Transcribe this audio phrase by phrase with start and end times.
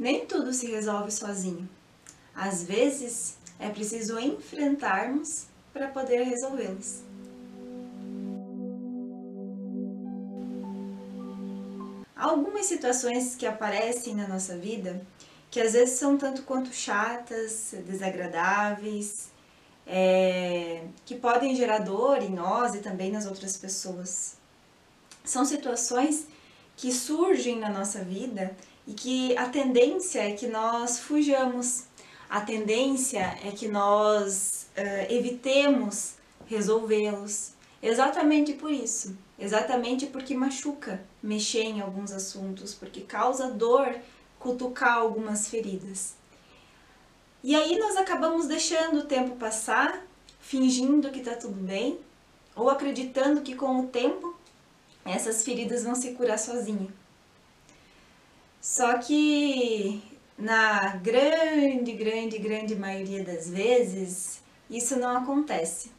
[0.00, 1.68] Nem tudo se resolve sozinho.
[2.34, 7.02] Às vezes é preciso enfrentarmos para poder resolvê-los.
[12.16, 15.06] Algumas situações que aparecem na nossa vida
[15.50, 19.28] que às vezes são tanto quanto chatas, desagradáveis,
[19.86, 24.36] é, que podem gerar dor em nós e também nas outras pessoas.
[25.24, 26.26] São situações
[26.80, 28.56] que surgem na nossa vida
[28.86, 31.84] e que a tendência é que nós fujamos,
[32.28, 36.14] a tendência é que nós uh, evitemos
[36.46, 37.52] resolvê-los.
[37.82, 43.94] Exatamente por isso, exatamente porque machuca mexer em alguns assuntos, porque causa dor
[44.38, 46.14] cutucar algumas feridas.
[47.44, 50.02] E aí nós acabamos deixando o tempo passar,
[50.40, 51.98] fingindo que está tudo bem,
[52.56, 54.39] ou acreditando que com o tempo
[55.04, 56.92] essas feridas vão se curar sozinho.
[58.60, 60.02] Só que
[60.36, 65.90] na grande, grande, grande maioria das vezes isso não acontece.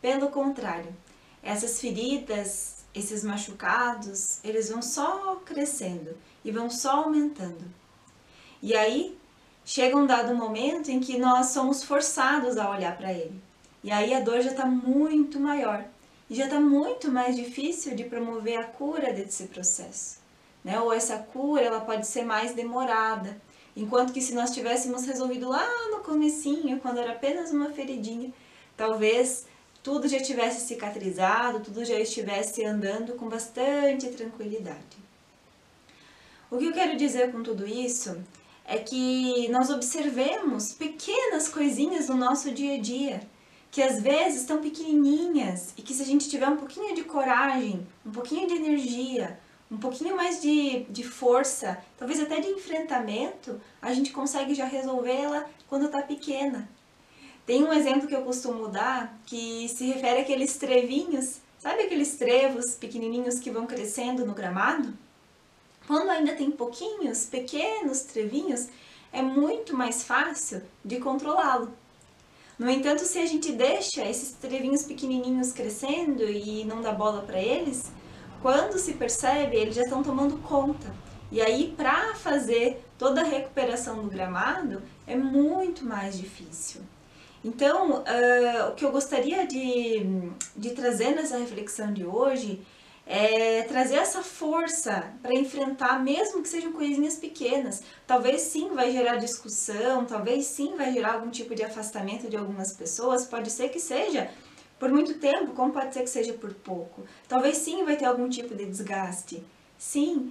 [0.00, 0.94] Pelo contrário,
[1.42, 7.64] essas feridas, esses machucados, eles vão só crescendo e vão só aumentando.
[8.62, 9.16] E aí
[9.64, 13.40] chega um dado momento em que nós somos forçados a olhar para ele.
[13.82, 15.84] E aí a dor já está muito maior
[16.28, 20.18] e já está muito mais difícil de promover a cura desse processo.
[20.62, 20.78] Né?
[20.80, 23.40] Ou essa cura ela pode ser mais demorada,
[23.76, 28.32] enquanto que se nós tivéssemos resolvido lá no comecinho, quando era apenas uma feridinha,
[28.76, 29.46] talvez
[29.82, 34.98] tudo já tivesse cicatrizado, tudo já estivesse andando com bastante tranquilidade.
[36.50, 38.18] O que eu quero dizer com tudo isso
[38.66, 43.20] é que nós observemos pequenas coisinhas no nosso dia a dia
[43.70, 47.86] que às vezes estão pequenininhas e que se a gente tiver um pouquinho de coragem,
[48.04, 49.38] um pouquinho de energia,
[49.70, 55.46] um pouquinho mais de, de força, talvez até de enfrentamento, a gente consegue já resolvê-la
[55.68, 56.68] quando está pequena.
[57.44, 62.74] Tem um exemplo que eu costumo dar que se refere àqueles trevinhos, sabe aqueles trevos
[62.74, 64.96] pequenininhos que vão crescendo no gramado?
[65.86, 68.68] Quando ainda tem pouquinhos, pequenos trevinhos,
[69.12, 71.72] é muito mais fácil de controlá-lo.
[72.58, 77.40] No entanto, se a gente deixa esses trevinhos pequenininhos crescendo e não dá bola para
[77.40, 77.92] eles,
[78.42, 80.92] quando se percebe, eles já estão tomando conta.
[81.30, 86.80] E aí, para fazer toda a recuperação do gramado, é muito mais difícil.
[87.44, 92.60] Então, uh, o que eu gostaria de, de trazer nessa reflexão de hoje
[93.10, 97.82] é trazer essa força para enfrentar, mesmo que sejam coisinhas pequenas.
[98.06, 102.74] Talvez sim vai gerar discussão, talvez sim vai gerar algum tipo de afastamento de algumas
[102.74, 104.30] pessoas, pode ser que seja
[104.78, 107.02] por muito tempo, como pode ser que seja por pouco.
[107.26, 109.42] Talvez sim vai ter algum tipo de desgaste,
[109.78, 110.30] sim,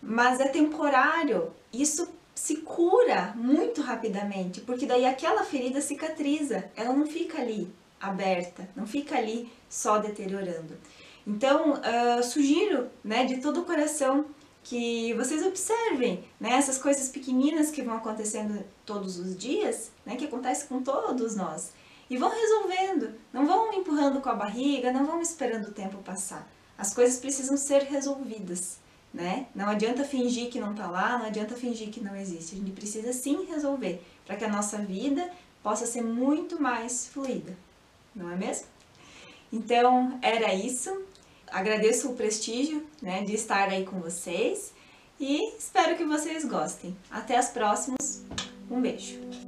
[0.00, 1.52] mas é temporário.
[1.70, 8.66] Isso se cura muito rapidamente, porque daí aquela ferida cicatriza, ela não fica ali aberta,
[8.74, 10.78] não fica ali só deteriorando.
[11.26, 14.26] Então, uh, sugiro né, de todo o coração
[14.62, 20.24] que vocês observem né, essas coisas pequeninas que vão acontecendo todos os dias, né, que
[20.24, 21.72] acontece com todos nós,
[22.08, 26.48] e vão resolvendo, não vão empurrando com a barriga, não vão esperando o tempo passar.
[26.78, 28.78] As coisas precisam ser resolvidas,
[29.12, 29.46] né?
[29.54, 32.54] Não adianta fingir que não está lá, não adianta fingir que não existe.
[32.54, 35.30] A gente precisa sim resolver para que a nossa vida
[35.62, 37.56] possa ser muito mais fluida,
[38.14, 38.66] não é mesmo?
[39.52, 40.90] Então, era isso.
[41.48, 44.72] Agradeço o prestígio né, de estar aí com vocês
[45.18, 46.96] e espero que vocês gostem.
[47.10, 48.24] Até as próximas.
[48.70, 49.45] Um beijo.